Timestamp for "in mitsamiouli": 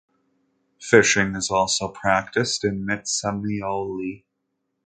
2.65-4.23